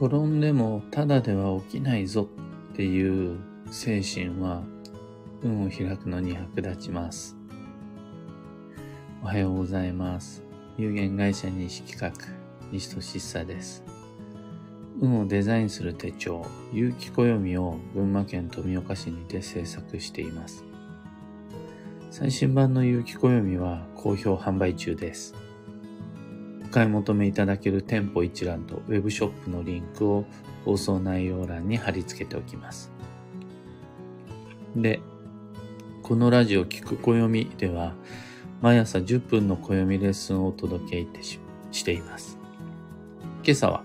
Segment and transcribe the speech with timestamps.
[0.00, 2.28] 転んでもただでは起きないぞ
[2.72, 3.36] っていう
[3.68, 4.62] 精神は
[5.42, 7.36] 運を開くのに役立ちます。
[9.24, 10.44] おはようございます。
[10.76, 12.12] 有限会社西企画、
[12.70, 13.82] 西俊久です。
[15.00, 20.62] 運をデザインする手帳、有機暦を群馬県富岡市にて制作しています。
[22.12, 25.47] 最新版の有機暦は好評販売中です。
[26.68, 30.24] 買い求めいただける店舗一覧とウェブショップのリンクを
[30.64, 32.90] 放送内容欄に貼り付けておきます。
[34.76, 35.00] で、
[36.02, 37.94] このラジオ聞く暦では、
[38.60, 41.38] 毎朝10分の暦レッスンをお届けいてし
[41.70, 42.38] しています。
[43.44, 43.82] 今朝は、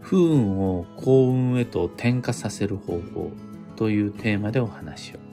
[0.00, 3.30] 不運を幸運へと転化させる方法
[3.76, 5.23] というテーマでお話を。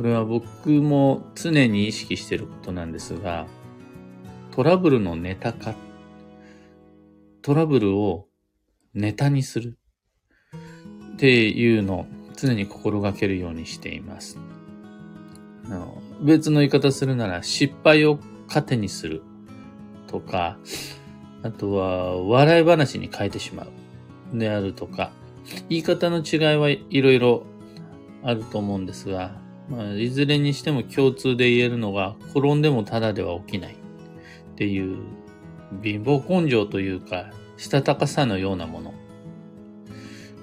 [0.00, 3.46] これは僕も常に意識してることなんですが、
[4.50, 5.74] トラブルのネタ化、
[7.42, 8.26] トラブルを
[8.94, 9.78] ネタにする
[11.12, 14.38] っていうのを常に心がけるようにしています。
[15.66, 19.20] あの別の言い方するなら失敗を糧にする
[20.06, 20.56] とか、
[21.42, 23.64] あとは笑い話に変えてしま
[24.32, 25.12] うであるとか、
[25.68, 27.44] 言い方の違いはいろいろ
[28.22, 33.76] あると思うんですが、まあ、いずれにしても共通で言えるのが、転んでもただでは起きないっ
[34.56, 34.98] ていう
[35.82, 38.94] 貧乏根性というか、したたかさのようなもの。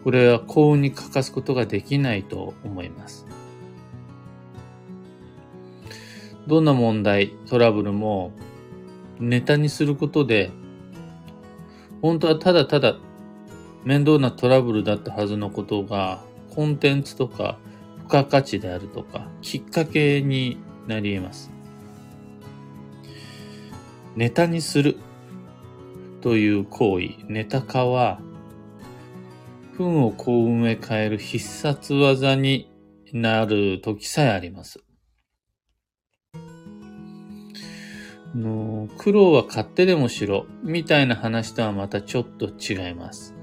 [0.05, 3.28] これは幸運に欠かすことができないと思います。
[6.48, 8.31] どんな問題、トラブルも
[9.20, 10.52] ネタにすることで、
[12.02, 12.95] 本当はただただ
[13.83, 16.23] 面倒なトラブルだったはずのことが、
[16.55, 17.58] コンテンツとか
[18.08, 21.52] 付加価値であるとか、きっかけになり得ます。
[24.16, 24.98] ネタにする
[26.22, 28.22] という行為、ネタ化は、
[29.78, 32.72] 運を幸運へ変える必殺技に
[33.14, 34.84] なる時さえあります。
[38.34, 43.36] の苦労は買ってでもしろ、みたいな話とはまたちょっと違います。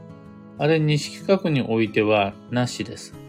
[0.59, 3.24] あれ、西企画においてはなしです。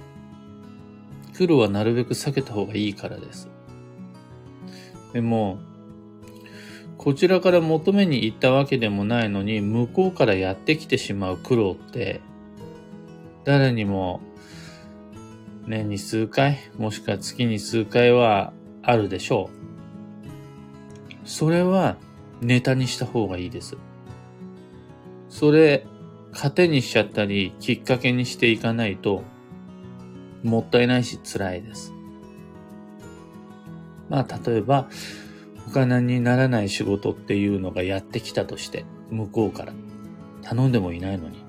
[1.38, 3.50] 苦労はなるべく避けた方がいいからです。
[5.14, 5.60] でも、
[6.98, 12.22] こちらから求めに行ったわけでもないのに、向こうからやってきてしまう苦労って、
[13.44, 14.22] 誰にも
[15.68, 19.50] 年に数回、もしくは月に数回はあるでしょ
[21.24, 21.28] う。
[21.28, 21.98] それは
[22.42, 23.78] ネタにした方がいいです。
[25.30, 25.86] それ、
[26.32, 29.24] 糧にしちゃったり、きっかけにしていかないと、
[30.46, 31.92] もったいないし辛いです。
[34.10, 34.88] まあ、例えば、
[35.68, 39.74] お金にならない仕事っていうのがやってきたとして、向こうから。
[40.44, 41.44] 頼んでもいないのに。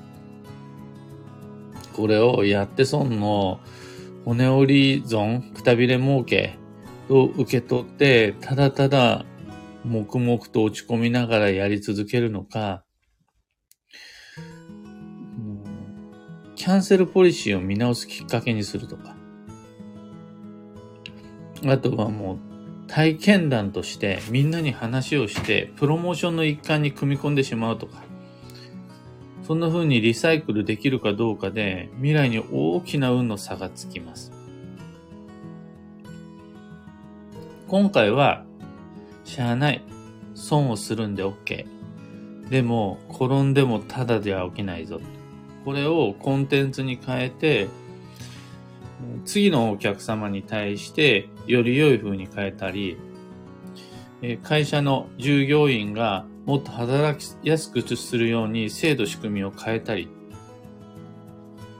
[1.92, 3.60] これをやって損の
[4.24, 6.58] 骨折り損、くたびれ儲け
[7.10, 9.26] を受け取って、ただただ
[9.84, 12.82] 黙々と落ち込みながらやり続けるのか、
[16.66, 19.14] キャンセルポリシーを見直すきっかけにするとか。
[21.64, 22.38] あとはもう
[22.88, 28.02] 体験談としてみんなに話をしてプロモーションの一環に組み込んでしまうとか。
[29.46, 34.32] そんな風にリサイクルできるかどうかで未来に大きな運の差がつきます。
[37.68, 38.44] 今回は、
[39.22, 39.84] しゃあない。
[40.34, 41.64] 損をするんで OK。
[42.50, 45.00] でも、転んでもただでは起きないぞ。
[45.66, 47.66] これをコンテンツに変えて、
[49.24, 52.96] 次のお客様に対してより良い風に変えたり、
[54.44, 60.08] 会社の従業員がもっと働きやすくするように制度仕組みを変えたり、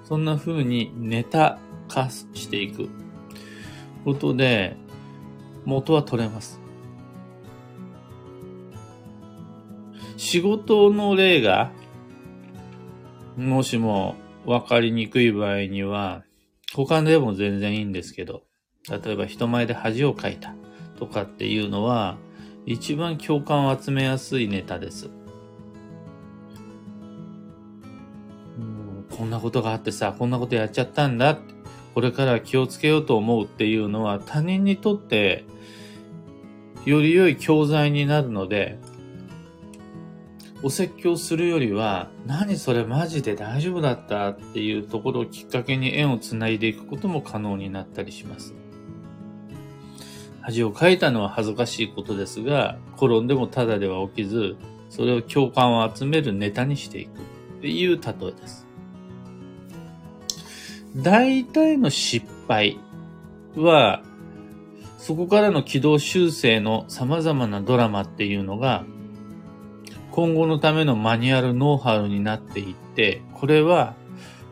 [0.03, 2.89] そんな風にネタ化していく
[4.05, 4.77] ことで
[5.65, 6.61] 元は取れます。
[10.17, 11.71] 仕事の例が
[13.37, 14.17] もしも
[14.47, 16.25] 分かりにくい場合には、
[16.75, 18.43] 他でも全然いいんですけど、
[18.89, 20.55] 例えば人前で恥をかいた
[20.99, 22.17] とかっていうのは、
[22.65, 25.11] 一番共感を集めやすいネタです。
[29.17, 31.39] こんなことがあってさ、こんなことやっちゃったんだ。
[31.95, 35.45] これから気をつけようと思うっていうのは他人にとって
[36.85, 38.79] より良い教材になるので、
[40.67, 44.31] お説教するよりは、何それマジで大丈夫だった？
[44.31, 48.53] っていうところをきっかけに縁をつないでいくことも可能になったりします。
[50.41, 54.57] 恥をかいたのは恥ずかしいことですが、転んでもただでは起きず、
[54.91, 58.67] それを共感を集めるネタにしていくっていう例えです。
[60.97, 62.81] 大体の失敗
[63.55, 64.03] は、
[64.99, 68.85] そこからの軌道修正の様々なドラマっていうのが、
[70.17, 73.93] 今後のためのマニュアルノウハウになっていって、これは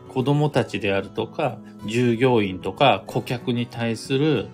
[0.09, 1.57] 子供たちであるとか、
[1.87, 4.47] 従業員とか顧客に対する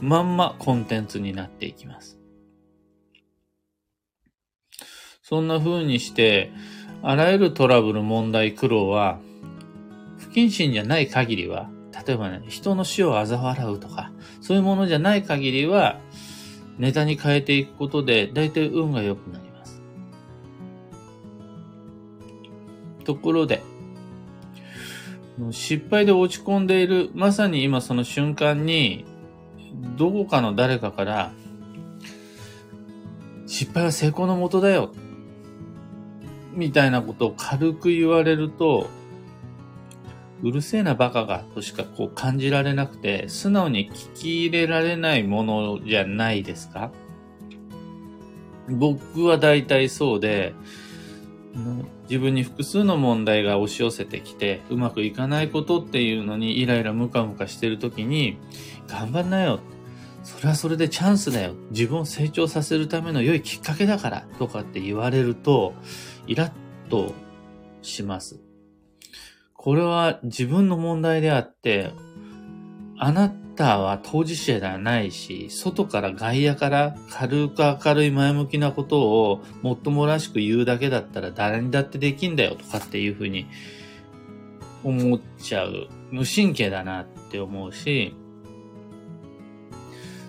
[0.00, 2.18] まんまコンテンツになっていきます。
[5.20, 6.50] そんな風にして、
[7.02, 9.18] あらゆるトラブル、問題、苦労は、
[10.16, 11.68] 不謹慎じゃない限りは、
[12.06, 16.00] 例えばね、人の死を嘲笑うとか、そういうものじゃない限りは、
[16.78, 19.53] ネタに変えていくことで、大体運が良くなります。
[23.04, 23.62] ところで、
[25.50, 29.04] 失敗で落ち込んでいる、まさに今その瞬間に、
[29.96, 31.32] どこかの誰かから、
[33.46, 34.92] 失敗は成功のもとだよ。
[36.52, 38.88] みたいなことを軽く言われると、
[40.42, 46.92] うるせえなバカがとしかこう感じられなくて、素直に聞き入れられないものじゃないですか
[48.68, 50.54] 僕は大体そうで、
[52.04, 58.38] 自分に複数の問題が押し寄せてきて、うまくいかないことっていうのにイライラムカムカしてる時に、
[58.88, 59.60] 頑張んなよ。
[60.24, 61.54] それはそれでチャンスだよ。
[61.70, 64.26] 自分を成長させるための良いきっかけだから。
[64.38, 65.74] とかって言われると、
[66.26, 67.14] イラッと
[67.82, 68.40] します。
[69.52, 71.92] これは自分の問題であって、
[72.98, 83.46] あなたたは当事者ではないし、外から外野から軽く明るい前向きなことをもっともらしく言うだけだったら誰にだってできんだよとかっていうふうに
[84.82, 85.88] 思っちゃう。
[86.10, 88.14] 無神経だなって思うし、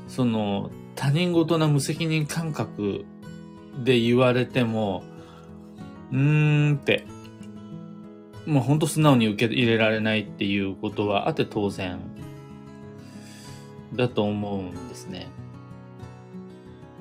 [0.08, 3.06] その他人事な無責任感覚
[3.84, 5.04] で言われても、
[6.12, 7.06] うーんって、
[8.46, 12.00] もうほんと素直に受け入れられないっていうことはあって当然
[13.96, 15.28] だと思うんですね。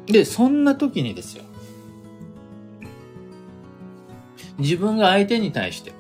[0.07, 1.45] で、そんな時にですよ。
[4.59, 5.93] 自分が相手に対して、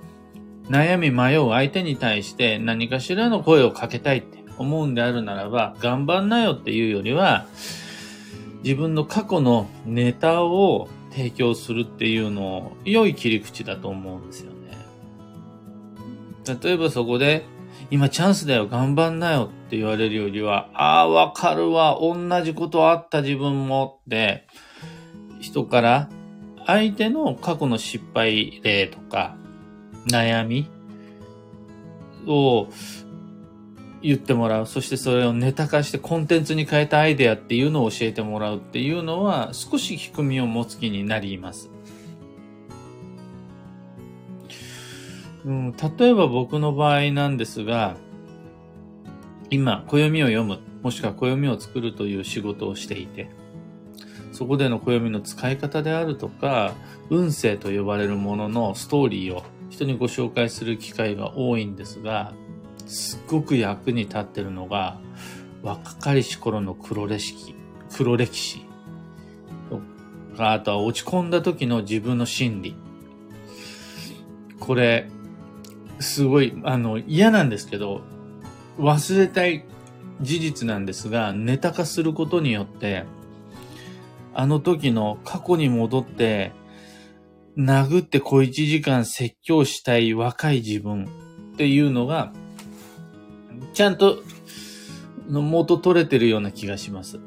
[0.68, 7.46] 悩み迷う相手に対して何かしらの声をかけたいって思うんであるならば、頑張んなよっていうよりは、
[8.62, 14.76] 自分の過去のネタを提供するっていうのを良い切り口だと思うんですよね。
[16.62, 17.44] 例えばそこで、
[17.90, 24.46] 今チャンスだよ、頑張んなよって言われるよりは、ああ、わかるわ、同じことあった自分もって、
[25.40, 26.08] 人から
[26.64, 29.34] 相手の過去の失敗例とか、
[30.06, 30.70] 悩み
[32.28, 32.68] を
[34.00, 34.66] 言ってもらう。
[34.66, 41.68] そしてそれをネタ化してコンテンツに変えたアイデアっていうのを教えてもらうっていうのは少し仕組みを持つ気になります。
[45.44, 47.96] うん、例えば僕の場合なんですが、
[49.54, 53.30] 今、暦を読む、もしくは暦を作るという仕事をしていて、
[54.32, 56.74] そこでの暦の使い方であるとか、
[57.08, 62.32] 運勢と呼ばれるもののストーリーを人にご紹介する機会が多いんですが、
[62.84, 64.98] すっごく役に立ってるのが、
[65.62, 67.54] 若かりし頃の黒歴史、
[67.96, 68.66] 黒歴史
[69.70, 72.74] とか、あとは落ち込んだ時の自分の心理。
[74.58, 75.08] これ、
[76.00, 78.02] すごい、あの、嫌なんですけど、
[78.78, 79.64] 忘れたい
[80.20, 83.04] 事実なんですが、ネタ化することによって、
[84.34, 86.52] あの時の過去に戻って、
[87.56, 91.04] 殴って小一時間説教したい若い自分
[91.54, 92.32] っていうのが
[93.72, 94.22] ちゃんと、
[95.28, 97.18] の元取れてるような気がします。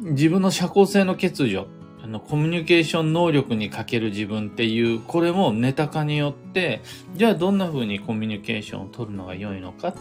[0.00, 1.66] 自分の社交性の欠如、
[2.06, 6.80] あの、コミュニケーション能力に欠ける自分っていう、これもネタ化によって、
[7.16, 9.94] じゃあどんな風にコミュニケーションを取るのが良いのかっ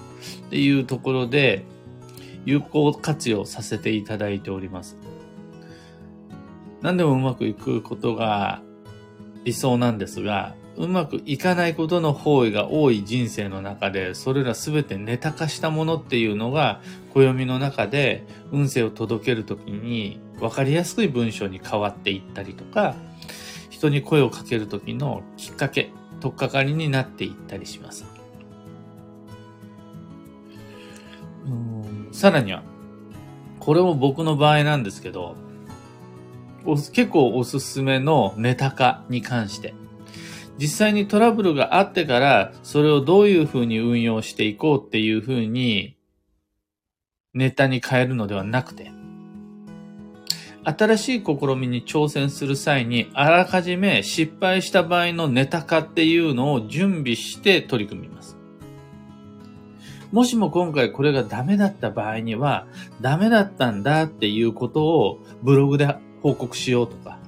[0.52, 1.66] ていうところで、
[2.46, 4.98] 有効活用させていただいております。
[6.84, 8.62] 何でもうまくいくことが
[9.44, 16.82] 理想なんですが、うまくいかないことの方位が多い人生の中で、それらすべてネタ化したものっていうのが、
[17.16, 22.96] 暦の中で運勢を届けるときに分かりやすい文章に変わっていったりとか、
[23.70, 28.06] 人に声をかけるときのきっかけ、とっかかりになっていったりします。
[31.46, 32.64] うんさらには、
[33.60, 35.36] これも僕の場合なんですけど、
[36.66, 39.74] 結構おすすめのネタ化に関して。
[40.58, 45.98] 実際にトラブルがあってから、それをどういうふうに運用していこうっていうふうに、
[47.34, 48.92] ネタに変えるのではなくて、
[50.66, 58.36] 新しい試みに挑戦する際に、あらかじめ失敗した場合のネタ化っていうのを準備して取り組みます。
[60.12, 62.66] もしも今回これがダメだった場合には、
[63.00, 67.20] ダメだったんだっていうことをブログで報告しようとか、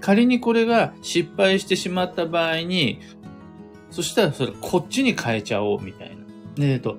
[0.00, 3.00] 仮にこれが失敗してしまった場合に、
[3.90, 6.16] そしたらそれこっちに変えちゃおうみたい
[6.56, 6.64] な。
[6.64, 6.98] えっと、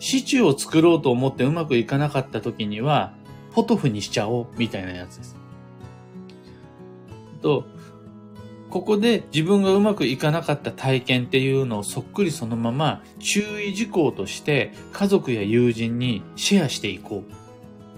[0.00, 3.14] シチューを作ろうと思ってうまくいかなかった時には、
[3.54, 5.36] ポトフにしちゃおうみたいなやつです。
[7.40, 7.64] と、
[8.70, 17.32] ここで自分がうまくいかなかった体験っていうのをそっくりそのまま注意事項として家族や友人にシェアしていこう。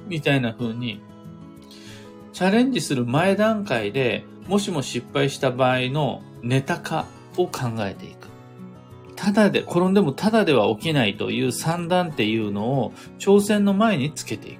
[0.08, 1.00] みたいな風に
[2.32, 7.06] チャレンジする前段階でもしも失敗した場合のネタ化
[7.36, 8.28] を考えていく。
[9.16, 14.58] ただで、転んでもただでは起きないという算段っていうのを挑戦の前につけていく。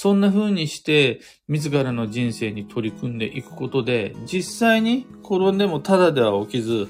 [0.00, 6.86] そんな風にして自らの人生に取り組んでいくことで実際に転んでもただでは起きず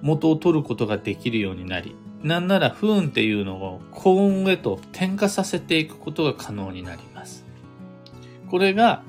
[0.00, 7.44] 元を取ることができるようになりなんなら不運っていうのを幸運へと転化させていくことが可能になります。
[8.48, 9.02] これが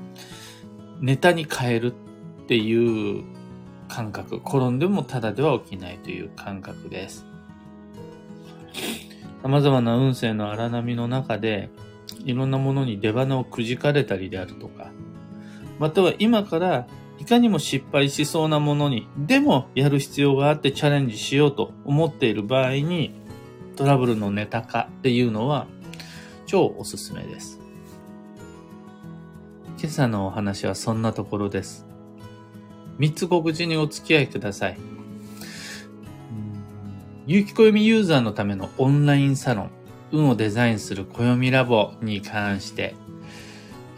[1.00, 3.22] ネタに変えるっていう
[3.86, 4.38] 感覚。
[4.38, 7.24] 転んでもただでは起きないという感覚です。
[9.44, 11.70] 様々な運勢の荒波の中で、
[12.24, 14.90] いろんなものに出花をくじかれたりであるとか、
[15.78, 16.86] または今から
[17.18, 23.12] いかにも失敗しそうなものに、でもやる必要があってチャレンジしようと思っている場合に、
[23.76, 25.66] トラブルのネタ化っていうのは
[26.46, 27.60] 超おすすめです。
[29.78, 31.86] 今朝のお話はそんなところです。
[32.98, 34.78] 三つ告知にお付き合いください。
[37.28, 39.70] 有機暦ユーザーのためのオンラインサロン、
[40.12, 42.94] 運をデザインする暦ラボに関して、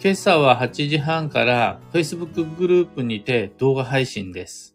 [0.03, 4.75] 今朝は8時半から Facebook グループにて動画配信です。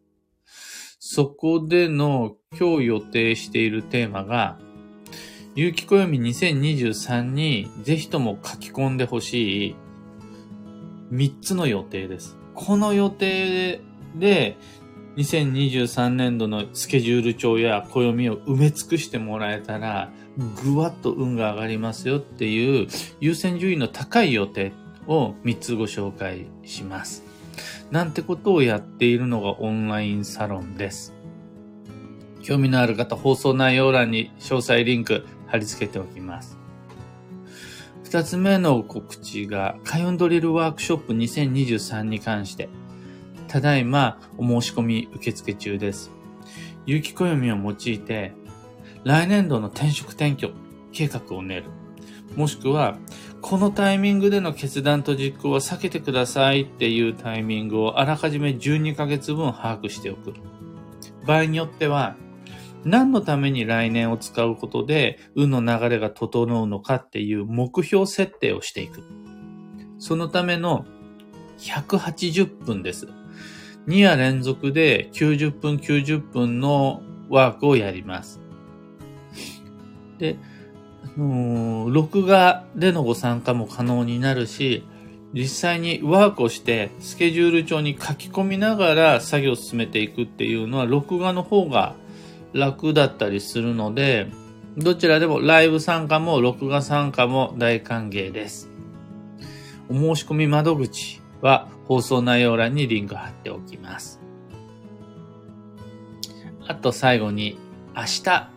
[1.00, 4.58] そこでの今日予定しているテーマが、
[5.56, 9.76] 有機暦2023にぜひとも書き込んでほしい
[11.12, 12.38] 3つの予定です。
[12.54, 13.82] この予定
[14.16, 14.58] で、
[15.18, 20.12] 2023年度のスケジュール帳や暦を埋め尽くしてもらえたら、
[20.64, 22.88] ぐわっと運が上がりますよっていう
[23.22, 24.74] 優先順位の高い予定
[25.08, 27.24] を3つご紹介します。
[27.92, 31.14] なんてことをやっているのがオンラインサロンです。
[32.42, 36.58] 興味のある方、放送内容欄に詳細リンク貼り付けておきます。
[38.04, 42.70] 二つ目の告知が、開運ドリルワークショップ2023に関して、
[43.56, 46.12] ただいまお申し込み受付中です。
[46.86, 48.34] 有機暦を用いて、
[49.06, 50.52] 来年度の転職転居
[50.92, 51.68] 計画を練る。
[52.36, 52.98] もしくは、
[53.40, 60.34] このタイミングでの決断と実行は避けてくださいっていうタイミングをあらかじめ12ヶ月分把握しておく。
[61.26, 62.18] 場合によっては、
[62.84, 69.02] 何のために来年を使うことで運の流れが整うのかっていう目標設定をしていく。
[69.98, 70.86] そのための
[71.58, 73.08] 180分です。
[73.88, 78.40] 2夜連続で90分90分のワークをやります。
[80.18, 80.38] で、
[81.04, 84.84] あの録画でのご参加も可能になるし、
[85.34, 91.96] 実際にワークをしてスケジュール帳に書き込みながら作業を進めていくっていうのは録画の方が
[92.54, 94.28] 楽だったりするので、
[94.78, 98.70] どちらでもライブ参加も録画参加も大歓迎です。
[99.90, 104.20] お申し込み窓口は放送内容欄にリンク貼っておきます。
[106.68, 107.60] あと最後に、
[107.96, 108.50] 明日、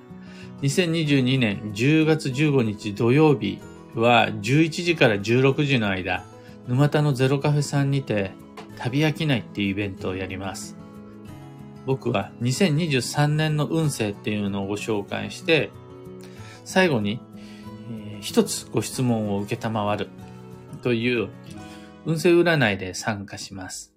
[0.63, 3.59] 2022年10月15日土曜日
[3.95, 6.25] は11時から16時の間、
[6.67, 8.31] 沼田のゼロカフェさんにて
[8.79, 10.75] 旅飽きないっていうイベントをやります。
[11.85, 15.71] 僕は2023年の運勢っていうのをご紹介して、
[16.65, 17.21] 最後に、
[17.91, 20.09] えー、一つご質問を受けたまわる
[20.81, 21.29] という
[22.09, 23.93] 運勢占いで参加します。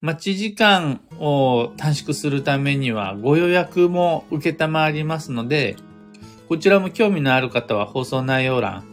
[0.00, 5.74] 待ち時間を短縮するためにはご予約も受けたまわりますので、
[6.48, 8.84] こちらも興味のある方は放送内容欄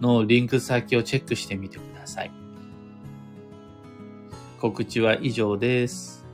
[0.00, 2.32] のリンク先をチェックしてみてください。
[4.60, 6.26] 告知は以上です。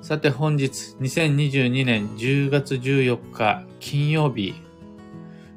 [0.00, 4.54] さて本日2022年10月14日金曜日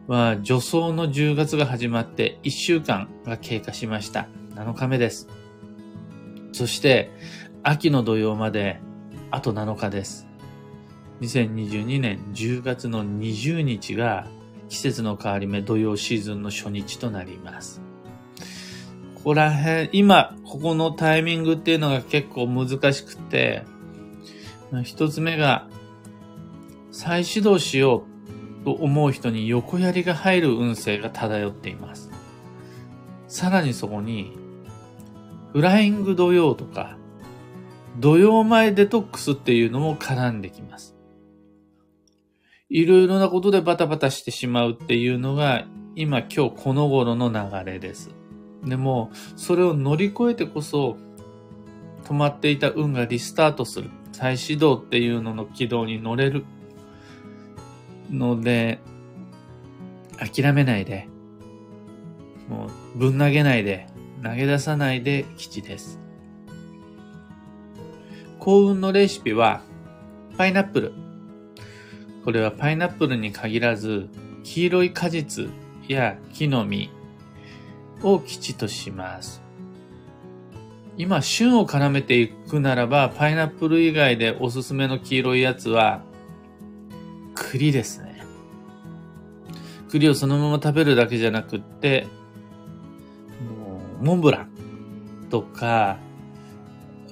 [0.10, 4.28] は助走の10月が始まって1週間が経過しました。
[4.56, 5.28] 7日目です。
[6.52, 7.12] そして
[7.62, 8.80] 秋の土曜まで
[9.30, 10.26] あと7日です。
[11.22, 14.26] 2022年10月の20日が
[14.68, 17.80] 季節の変わり目、土曜シーズンの初日となります。
[19.14, 23.64] ここら辺、今、ここのタイミングっていうのが結構難しくて、
[24.84, 25.68] 一つ目が、
[26.92, 28.09] 再始動しよう
[28.64, 32.10] と思う人に横槍が入る運勢が漂っています。
[33.28, 34.38] さらにそこに、
[35.54, 36.98] フライング土曜とか、
[38.00, 40.96] 土曜前デトックスっていうのも絡んできます。
[42.70, 48.12] いろいろなことでバタバタしてしまうっていうのが、今今日この頃の流れです。
[48.64, 50.98] でも、それを乗り越えてこそ、
[52.06, 53.90] 止まっていた運がリスタートする。
[54.12, 56.46] 再始動っていうのの軌道に乗れる。
[58.12, 58.80] ので、
[60.18, 61.08] 諦めないで、
[62.50, 63.88] もうぶん投げないで、
[64.24, 66.00] 投げ出さないで基地です。
[68.40, 69.62] 幸運のレシピは、
[70.38, 70.94] パイナップル。
[72.24, 74.10] これはパイナップルに限らず、
[74.44, 75.50] 黄色い果実
[75.88, 76.90] や木の実
[78.04, 79.42] を基地とします。
[80.98, 86.02] 今、旬を絡めていくならば、パイナップル以外でおすすめの黄色いやつは、
[87.52, 88.24] 栗ですね。
[89.90, 92.06] 栗をそのまま食べるだけじゃなくって、
[94.00, 94.50] モンブラン
[95.32, 95.98] とか、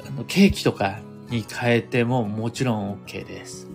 [0.06, 1.00] あのケーキとか
[1.32, 3.68] に変えてももちろん OK です。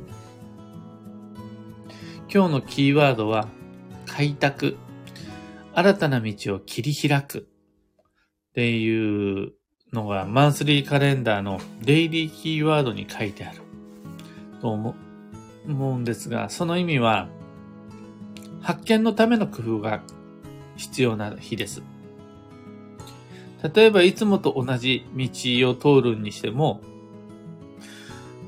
[2.32, 3.48] 今日のキーワードは、
[4.06, 4.76] 開拓。
[5.74, 7.48] 新たな道を切り開く。
[8.50, 9.52] っていう
[9.92, 13.62] のがマンスリーカレンダーのデイリーキーワードに書いてある。
[14.60, 14.94] と思
[15.66, 17.28] 思うんですが、その意味は、
[18.60, 20.02] 発見のための工夫が
[20.76, 21.82] 必要な日です。
[23.74, 26.80] 例えばいつもと同じ道を通るにしても、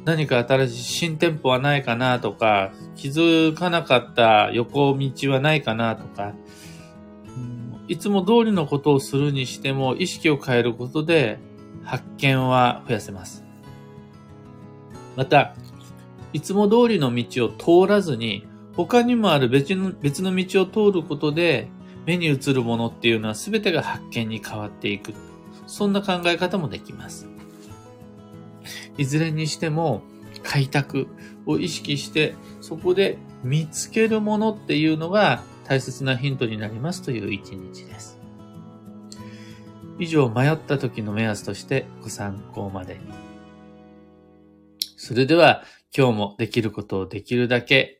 [0.04, 6.34] 何か新しい新店舗はないかなとか、気づかなかった横道はないかなとか、
[7.86, 11.38] いつも通りのことをするにしても意識を変えることで
[11.84, 13.44] 発見は増やせます。
[15.16, 15.54] また、
[16.34, 21.68] いつも通りの道を通らずに他にもある別の別の道を通ることで
[22.06, 25.14] 目に映るものっていうのは全てが発見に変わっていく。
[25.66, 27.26] そんな考え方もできます。
[28.98, 30.02] いずれにしても
[30.42, 31.06] 開拓
[31.46, 38.18] を意識して、そこで見つけるものっていうのが大切なヒントになりますという一日です。
[39.98, 43.00] 以上、迷った時の目安としてご参考までに。
[44.96, 45.62] それでは、
[45.96, 47.98] 今日もできることをできるだけ、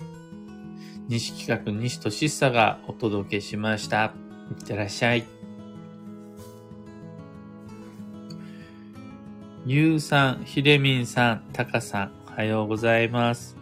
[1.07, 4.13] 西企画西俊久がお届けしました。
[4.51, 5.25] いってらっしゃい。
[9.65, 13.57] ゆうさん、ひでみんさん、たかさん、おはようございます。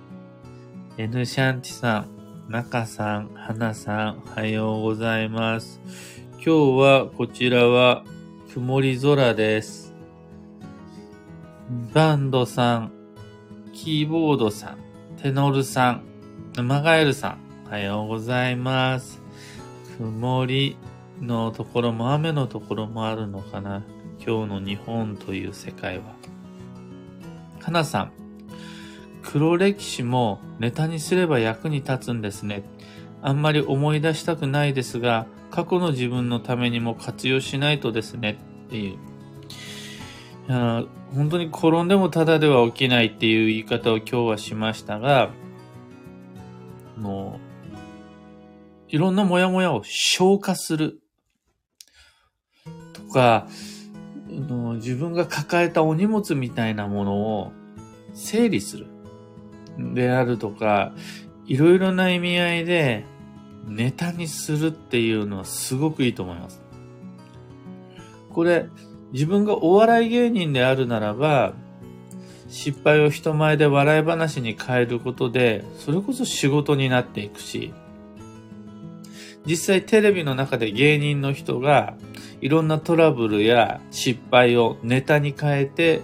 [0.97, 2.07] エヌシャンティさ
[2.49, 5.79] ん、なかさん、はなさん、おはようございます。
[6.37, 8.03] 今日はこちらは
[8.55, 9.95] 曇り空です。
[11.93, 13.02] バンドさん、
[13.83, 14.79] キーボードさん、
[15.21, 16.05] テノルさん、
[16.63, 19.21] マガエルさん、おはようございます。
[19.99, 20.77] 曇り
[21.21, 23.83] のところも雨のところもあるのかな
[24.25, 26.15] 今日の日本という世界は。
[27.59, 28.13] かなさん、
[29.21, 32.63] 黒歴史もネタにすれば役に立つんですね。
[33.21, 39.12] あんまり思い出したくないですが、過去の自分のためにも活用しないとですねっていう。
[40.49, 45.31] いや本当に転んでもただでは起きないっていう言い方を今日はしましたが、
[46.97, 47.39] も
[48.89, 51.01] う、いろんなモヤモヤを消化する
[52.93, 53.47] とか、
[54.29, 57.53] の自分が抱えたお荷物みたいなものを
[58.15, 58.87] 整理する
[59.95, 60.93] であるとか、
[61.47, 63.05] いろいろな意味合いで
[63.67, 66.63] ネタにするっていうのはすごくいいと思います。
[68.31, 68.69] これ、
[69.13, 71.55] 自分がお笑い芸人であるならば、
[72.49, 77.73] 失敗を人前で笑い話に変えることで、それこそ仕事になっていくし、
[79.47, 81.95] 実際テレビの中で芸人の人が
[82.41, 86.01] いろんなトラブルや失敗をネタに変えて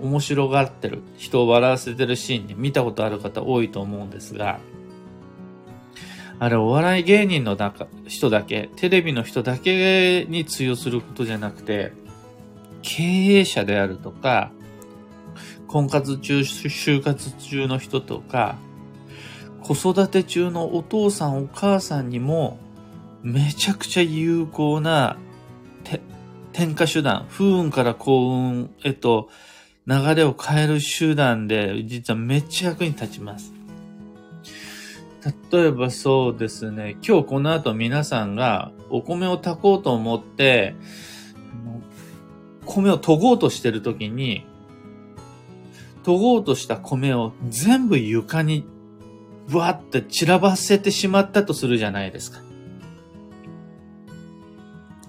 [0.00, 4.60] 面白がってる、人を笑わせてるシーンに見たことある方多いと思うんですが、
[6.40, 11.92] あれお笑い芸人の中人だけ、テレビの人だけに通用することじゃなくて、
[12.88, 13.02] 経
[13.40, 14.50] 営者であるとか、
[15.66, 18.56] 婚活中、就活中の人とか、
[19.62, 22.58] 子育て中のお父さんお母さんにも
[23.22, 25.18] めちゃくちゃ有効な
[26.54, 29.28] 転化手段、不運から幸運へと
[29.86, 33.52] 流れを変える手段で、実はめっちゃ役に立ちます。
[35.52, 40.74] 例えばそうですね、今日この後皆さんがお米を炊こうと思って、
[42.68, 44.44] 米を研ごうとしてる時に、
[46.04, 48.64] 研ごうとした米を全部床に
[49.48, 52.40] ぶわって散らばせてしまったとするじゃないですか。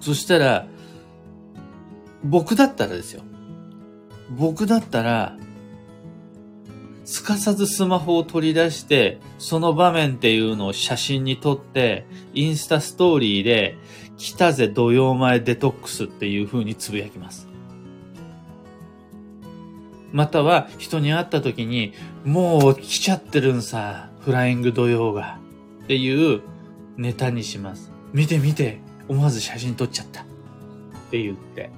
[0.00, 0.66] そしたら、
[2.24, 3.22] 僕だったらですよ。
[4.30, 5.36] 僕だったら、
[7.04, 13.76] すかさずスマホを取り出して、その場面っていうのを写真に撮って、インスタストーリーで、
[14.16, 17.49] 来たぜ土曜前デトックスっていう風につぶやきます。
[20.12, 21.92] または人に会った時に、
[22.24, 25.38] もう来ちゃってるんさ、フライング土曜が。
[25.84, 26.42] っていう
[26.96, 27.90] ネタにします。
[28.12, 30.22] 見て見て、思わず写真撮っちゃった。
[30.22, 30.24] っ
[31.10, 31.70] て言って。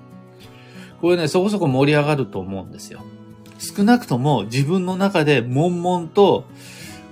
[1.00, 3.00] これね、そこそこ盛り上がると思うんですよ。
[3.58, 6.46] 少なくとも自分の中で悶々と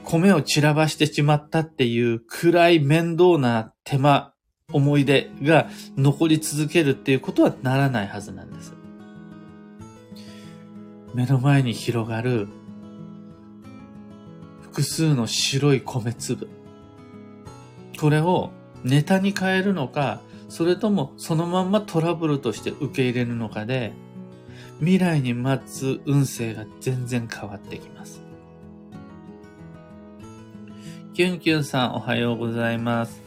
[0.04, 4.33] 米を散らばしてしまったっていう暗い面倒な手間、
[4.72, 8.74] 思い出が残り続けるっていうことはならないはずなんです。
[11.14, 12.49] 目の前に広がる
[14.61, 16.49] 複数の白い米粒。
[18.01, 18.53] これを
[18.85, 23.92] ネタに変えるのか、それともそのまんまトラブルとして受け入れるのかで、
[24.79, 28.23] 未来に待つ運勢が全然変わってきます。
[31.12, 33.20] キュンキュンさんおはようございます。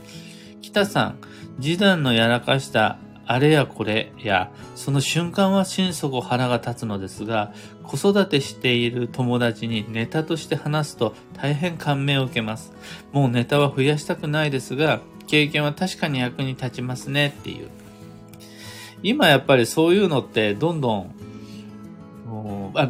[0.61, 1.19] 北さん、
[1.59, 12.73] 示談のやらかしたあれやこれや、その瞬間は心底腹が立つのですが、子育てしている友達にネタとして話すと大変感銘を受けます。
[13.11, 17.69] もうネタは増やしたくないですが、経験は確かに役に立ちますねっていう。
[19.03, 21.15] 今やっぱりそういうのってどんどん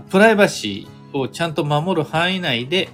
[0.10, 2.90] プライバシーをちゃんと守る範囲内で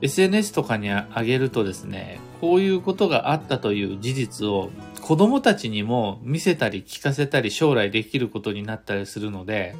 [0.00, 4.70] SNS とかにあげるとですね、こういうことがあったという事実を
[5.04, 9.76] 子供たちにも見せたり聞かせたり将来できることになったりするので、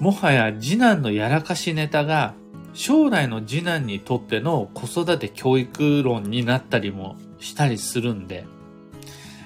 [0.00, 2.34] もはや次男のやらかしネタが
[2.74, 8.44] 将来の次男にとっての子育て教育論になったりもしたりするんで、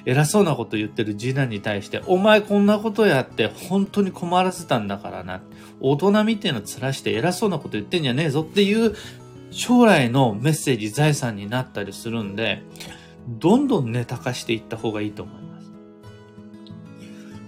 [0.06, 5.42] 偉そうなこと言ってる次男に対して、お前こんなことやって本当に困らせたんだからな。
[5.82, 8.96] 大人みてえのつらして偉そうなこと言ってんじゃねえぞっていう
[9.50, 12.62] 将来のメッセージ財産になったりするんで、
[13.28, 15.72] どんどんネタ化していった方がいいと思います。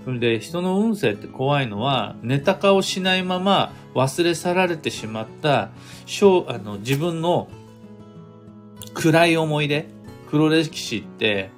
[0.05, 5.71] それで人の運勢って怖いのは、ネタ化をしないまま忘れ去られてしまった、あ
[6.59, 7.49] の自分の
[8.95, 9.89] 暗い思い出、
[10.31, 11.51] 黒歴史って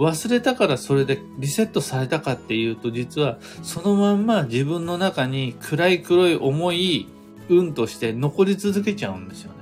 [0.00, 7.06] 忘れたからそれでリセットされたかっていうと実はそのまんま自分の中に暗い黒い重い
[7.50, 9.59] 運として残り続けちゃうんですよね。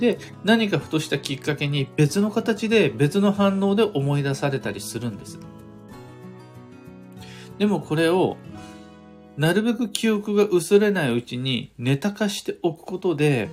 [0.00, 5.38] で、何かふとしたきっかけに別の形で別の反応で思い出されたりするんです。
[7.58, 8.38] でもこれを
[9.36, 13.50] なるべく記憶が薄れないうちにネタ化しておくことで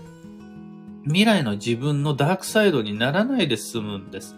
[1.03, 4.35] 未来の自分のダークサイドにならないで済むんです。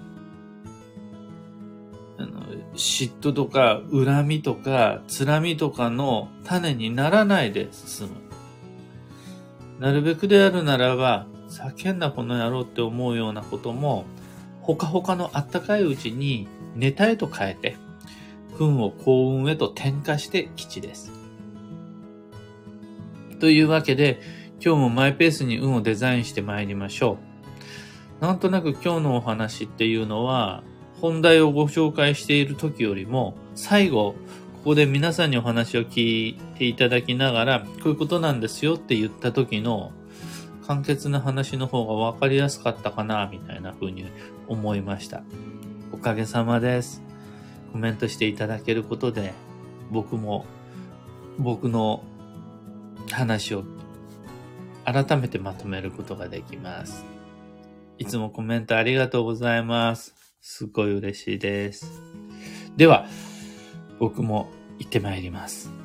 [2.73, 8.13] 嫉妬とか恨みとかつらみとかの種にならないで進む。
[9.79, 14.05] なるべくであるならば、叫んだこの野郎って思うようなことも、
[14.61, 17.75] ほかほかのあったかいうちにネタへと変えて、
[18.59, 21.11] 運を幸運へと転化して吉です。
[23.39, 24.19] というわけで、
[24.63, 27.17] 今日もマイペースに運をデザインして参りましょ
[28.21, 28.25] う。
[28.25, 30.63] なんとなく今日のお話っていうのは、
[30.99, 34.15] 本題をご紹介している時よりも、最後、
[34.57, 39.93] ここで皆さんにお話を聞いていただきながら、こういうことなんですよって言った時の
[40.69, 44.05] 簡潔な話の方が分かりやすかったかな、みたいな風に
[44.47, 45.23] 思いました。
[45.91, 47.01] おかげさまです。
[47.71, 49.33] コメントしていただけることで、
[49.89, 50.45] 僕も、
[51.39, 52.03] 僕の
[53.09, 53.63] 話を
[54.85, 57.03] 改めてまとめることができます。
[57.97, 60.13] いつもコメントありがとうございます。
[60.39, 62.03] すっごい嬉しいです。
[62.77, 63.07] では、
[63.97, 65.78] 僕も行ってまいります。